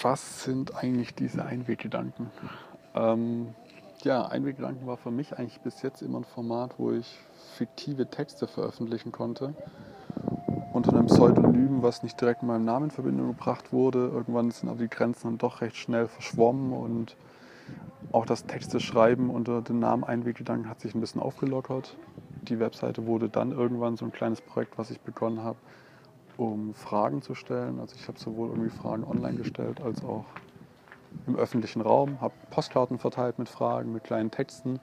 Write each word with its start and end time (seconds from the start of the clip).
was 0.00 0.44
sind 0.44 0.74
eigentlich 0.76 1.14
diese 1.14 1.44
Einweggedanken? 1.44 2.30
Ähm, 2.94 3.54
ja, 4.02 4.26
Einweggedanken 4.26 4.86
war 4.86 4.96
für 4.96 5.10
mich 5.10 5.38
eigentlich 5.38 5.60
bis 5.60 5.82
jetzt 5.82 6.02
immer 6.02 6.18
ein 6.18 6.24
Format, 6.24 6.74
wo 6.78 6.92
ich 6.92 7.20
fiktive 7.56 8.08
Texte 8.08 8.46
veröffentlichen 8.46 9.12
konnte. 9.12 9.54
Unter 10.72 10.92
einem 10.94 11.06
Pseudonym, 11.06 11.82
was 11.82 12.02
nicht 12.02 12.20
direkt 12.20 12.42
mit 12.42 12.48
meinem 12.48 12.64
Namen 12.64 12.86
in 12.86 12.90
Verbindung 12.90 13.28
gebracht 13.28 13.72
wurde. 13.72 14.08
Irgendwann 14.08 14.50
sind 14.50 14.68
aber 14.68 14.78
die 14.78 14.88
Grenzen 14.88 15.28
dann 15.28 15.38
doch 15.38 15.60
recht 15.60 15.76
schnell 15.76 16.08
verschwommen 16.08 16.72
und 16.72 17.16
auch 18.10 18.26
das 18.26 18.44
Texte 18.44 18.80
schreiben 18.80 19.30
unter 19.30 19.62
dem 19.62 19.78
Namen 19.78 20.04
Einweggedanken 20.04 20.68
hat 20.68 20.80
sich 20.80 20.94
ein 20.94 21.00
bisschen 21.00 21.20
aufgelockert. 21.20 21.96
Die 22.42 22.58
Webseite 22.58 23.06
wurde 23.06 23.28
dann 23.28 23.52
irgendwann 23.52 23.96
so 23.96 24.04
ein 24.04 24.12
kleines 24.12 24.40
Projekt, 24.40 24.76
was 24.78 24.90
ich 24.90 25.00
begonnen 25.00 25.42
habe, 25.42 25.58
um 26.36 26.74
Fragen 26.74 27.22
zu 27.22 27.34
stellen. 27.34 27.78
Also 27.80 27.96
ich 27.96 28.08
habe 28.08 28.18
sowohl 28.18 28.48
irgendwie 28.48 28.70
Fragen 28.70 29.04
online 29.04 29.38
gestellt 29.38 29.80
als 29.80 30.02
auch 30.04 30.24
im 31.26 31.36
öffentlichen 31.36 31.82
Raum, 31.82 32.20
habe 32.20 32.34
Postkarten 32.50 32.98
verteilt 32.98 33.38
mit 33.38 33.48
Fragen, 33.48 33.92
mit 33.92 34.04
kleinen 34.04 34.30
Texten. 34.30 34.80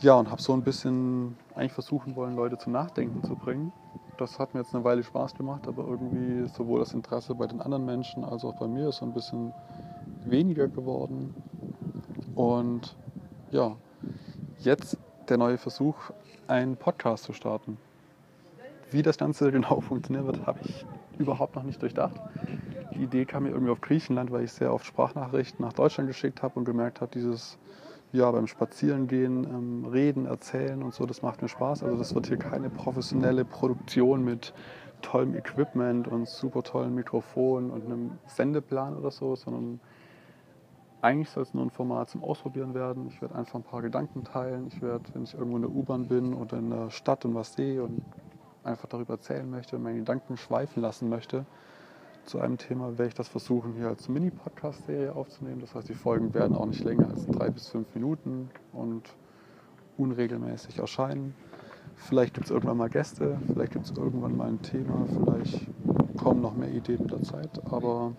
Ja, 0.00 0.14
und 0.14 0.30
habe 0.30 0.40
so 0.40 0.52
ein 0.52 0.62
bisschen 0.62 1.36
eigentlich 1.54 1.72
versuchen 1.72 2.16
wollen, 2.16 2.36
Leute 2.36 2.58
zum 2.58 2.72
Nachdenken 2.72 3.22
zu 3.24 3.34
bringen. 3.34 3.72
Das 4.16 4.38
hat 4.38 4.54
mir 4.54 4.60
jetzt 4.60 4.74
eine 4.74 4.84
Weile 4.84 5.02
Spaß 5.02 5.34
gemacht, 5.34 5.66
aber 5.66 5.84
irgendwie 5.86 6.48
sowohl 6.48 6.78
das 6.78 6.94
Interesse 6.94 7.34
bei 7.34 7.46
den 7.46 7.60
anderen 7.60 7.84
Menschen 7.84 8.24
als 8.24 8.44
auch 8.44 8.54
bei 8.54 8.68
mir 8.68 8.90
ist 8.90 8.98
so 8.98 9.06
ein 9.06 9.12
bisschen 9.12 9.52
weniger 10.24 10.68
geworden. 10.68 11.34
Und 12.36 12.96
ja, 13.50 13.76
jetzt 14.58 14.98
der 15.28 15.38
neue 15.38 15.58
Versuch, 15.58 15.96
einen 16.46 16.76
Podcast 16.76 17.24
zu 17.24 17.32
starten. 17.32 17.78
Wie 18.94 19.02
das 19.02 19.18
Ganze 19.18 19.50
genau 19.52 19.80
funktionieren 19.80 20.26
wird, 20.26 20.46
habe 20.46 20.60
ich 20.64 20.86
überhaupt 21.18 21.56
noch 21.56 21.64
nicht 21.64 21.82
durchdacht. 21.82 22.14
Die 22.94 23.02
Idee 23.02 23.24
kam 23.24 23.42
mir 23.42 23.50
irgendwie 23.50 23.72
auf 23.72 23.80
Griechenland, 23.80 24.30
weil 24.30 24.44
ich 24.44 24.52
sehr 24.52 24.72
oft 24.72 24.86
Sprachnachrichten 24.86 25.64
nach 25.64 25.72
Deutschland 25.72 26.08
geschickt 26.08 26.44
habe 26.44 26.60
und 26.60 26.64
gemerkt 26.64 27.00
habe, 27.00 27.10
dieses 27.12 27.58
ja, 28.12 28.30
beim 28.30 28.46
Spazierengehen, 28.46 29.42
ähm, 29.42 29.84
Reden, 29.86 30.26
Erzählen 30.26 30.80
und 30.84 30.94
so, 30.94 31.04
das 31.06 31.22
macht 31.22 31.42
mir 31.42 31.48
Spaß. 31.48 31.82
Also 31.82 31.98
das 31.98 32.14
wird 32.14 32.28
hier 32.28 32.36
keine 32.36 32.70
professionelle 32.70 33.44
Produktion 33.44 34.24
mit 34.24 34.54
tollem 35.02 35.34
Equipment 35.34 36.06
und 36.06 36.28
super 36.28 36.62
tollen 36.62 36.94
Mikrofonen 36.94 37.72
und 37.72 37.86
einem 37.86 38.12
Sendeplan 38.26 38.96
oder 38.96 39.10
so, 39.10 39.34
sondern 39.34 39.80
eigentlich 41.02 41.30
soll 41.30 41.42
es 41.42 41.52
nur 41.52 41.64
ein 41.64 41.70
Format 41.70 42.10
zum 42.10 42.22
Ausprobieren 42.22 42.74
werden. 42.74 43.08
Ich 43.08 43.20
werde 43.20 43.34
einfach 43.34 43.56
ein 43.56 43.64
paar 43.64 43.82
Gedanken 43.82 44.22
teilen. 44.22 44.68
Ich 44.68 44.80
werde, 44.80 45.02
wenn 45.12 45.24
ich 45.24 45.34
irgendwo 45.34 45.56
in 45.56 45.62
der 45.62 45.72
U-Bahn 45.72 46.06
bin 46.06 46.32
oder 46.32 46.58
in 46.58 46.70
der 46.70 46.90
Stadt 46.90 47.24
und 47.24 47.34
was 47.34 47.54
sehe 47.54 47.82
und 47.82 48.00
einfach 48.64 48.88
darüber 48.88 49.14
erzählen 49.14 49.48
möchte 49.48 49.76
und 49.76 49.82
meine 49.82 49.98
Gedanken 49.98 50.36
schweifen 50.36 50.80
lassen 50.82 51.08
möchte, 51.08 51.44
zu 52.24 52.40
einem 52.40 52.56
Thema 52.56 52.92
werde 52.92 53.08
ich 53.08 53.14
das 53.14 53.28
versuchen, 53.28 53.74
hier 53.74 53.88
als 53.88 54.08
Mini-Podcast-Serie 54.08 55.14
aufzunehmen. 55.14 55.60
Das 55.60 55.74
heißt, 55.74 55.88
die 55.88 55.94
Folgen 55.94 56.32
werden 56.32 56.56
auch 56.56 56.64
nicht 56.64 56.82
länger 56.82 57.08
als 57.10 57.26
drei 57.26 57.50
bis 57.50 57.68
fünf 57.68 57.94
Minuten 57.94 58.50
und 58.72 59.02
unregelmäßig 59.98 60.78
erscheinen. 60.78 61.34
Vielleicht 61.96 62.34
gibt 62.34 62.46
es 62.46 62.50
irgendwann 62.50 62.78
mal 62.78 62.88
Gäste, 62.88 63.38
vielleicht 63.46 63.72
gibt 63.72 63.84
es 63.84 63.96
irgendwann 63.96 64.36
mal 64.36 64.48
ein 64.48 64.62
Thema, 64.62 65.06
vielleicht 65.06 65.66
kommen 66.16 66.40
noch 66.40 66.54
mehr 66.54 66.70
Ideen 66.70 67.02
mit 67.02 67.12
der 67.12 67.22
Zeit. 67.22 67.60
Aber 67.70 68.12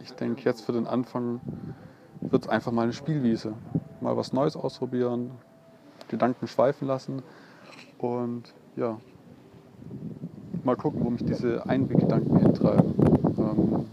ich 0.00 0.12
denke, 0.12 0.42
jetzt 0.42 0.64
für 0.64 0.72
den 0.72 0.86
Anfang 0.86 1.40
wird 2.22 2.44
es 2.44 2.48
einfach 2.48 2.72
mal 2.72 2.82
eine 2.82 2.94
Spielwiese. 2.94 3.52
Mal 4.00 4.16
was 4.16 4.32
Neues 4.32 4.56
ausprobieren, 4.56 5.32
Gedanken 6.08 6.46
schweifen 6.46 6.88
lassen 6.88 7.22
und 7.98 8.54
ja, 8.76 8.98
mal 10.68 10.76
gucken, 10.76 11.02
wo 11.02 11.08
mich 11.08 11.24
diese 11.24 11.64
Einweggedanken 11.66 12.36
hintreiben. 12.36 12.94
Ähm, 13.38 13.86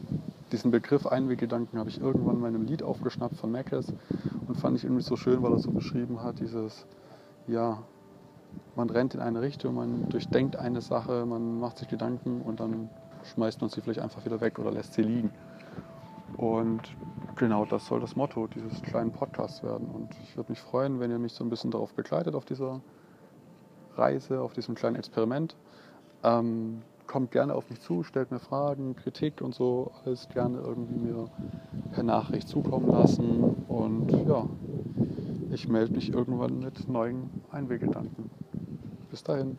diesen 0.52 0.72
Begriff 0.72 1.08
Einweggedanken 1.08 1.80
habe 1.80 1.90
ich 1.90 2.02
irgendwann 2.02 2.36
in 2.36 2.42
meinem 2.42 2.66
Lied 2.66 2.84
aufgeschnappt 2.84 3.38
von 3.38 3.50
Mackes 3.50 3.94
und 4.48 4.58
fand 4.58 4.76
ich 4.76 4.84
irgendwie 4.84 5.02
so 5.02 5.16
schön, 5.16 5.42
weil 5.42 5.54
er 5.54 5.60
so 5.60 5.72
beschrieben 5.72 6.22
hat, 6.22 6.42
dieses, 6.42 6.86
ja, 7.48 7.82
man 8.76 8.90
rennt 8.90 9.16
in 9.16 9.22
eine 9.22 9.42
Richtung, 9.42 9.76
man 9.76 10.10
durchdenkt 10.10 10.58
eine 10.58 10.82
Sache, 10.82 11.26
man 11.26 11.62
macht 11.62 11.78
sich 11.78 11.88
Gedanken 11.88 12.42
und 12.42 12.60
dann 12.60 12.90
schmeißt 13.24 13.62
man 13.62 13.70
sie 13.70 13.80
vielleicht 13.80 14.02
einfach 14.02 14.26
wieder 14.26 14.42
weg 14.42 14.60
oder 14.60 14.72
lässt 14.72 14.96
sie 14.96 15.04
liegen. 15.04 15.32
Und 16.36 16.82
genau 17.38 17.64
das 17.64 17.86
soll 17.86 18.02
das 18.02 18.18
Motto 18.18 18.48
dieses 18.48 18.82
kleinen 18.82 19.12
Podcasts 19.12 19.64
werden. 19.64 19.88
Und 19.88 20.10
ich 20.24 20.36
würde 20.36 20.52
mich 20.52 20.60
freuen, 20.60 21.00
wenn 21.00 21.10
ihr 21.10 21.20
mich 21.20 21.32
so 21.32 21.46
ein 21.46 21.50
bisschen 21.50 21.72
darauf 21.72 21.94
begleitet, 21.94 22.36
auf 22.36 22.44
dieser 22.44 22.82
Reise, 23.96 24.42
auf 24.42 24.52
diesem 24.52 24.76
kleinen 24.76 24.98
Experiment. 24.98 25.56
Ähm, 26.26 26.82
kommt 27.06 27.32
gerne 27.32 27.54
auf 27.54 27.70
mich 27.70 27.80
zu, 27.82 28.02
stellt 28.04 28.32
mir 28.32 28.40
Fragen, 28.40 28.96
Kritik 28.96 29.42
und 29.42 29.54
so, 29.54 29.92
alles 30.04 30.28
gerne 30.30 30.58
irgendwie 30.58 30.96
mir 30.96 31.30
per 31.92 32.04
Nachricht 32.04 32.48
zukommen 32.48 32.90
lassen. 32.90 33.44
Und 33.68 34.12
ja, 34.28 34.48
ich 35.52 35.70
melde 35.70 35.94
mich 35.94 36.12
irgendwann 36.12 36.60
mit 36.60 36.90
neuen 36.90 37.30
Einweggedanken. 37.52 38.30
Bis 39.12 39.24
dahin. 39.24 39.58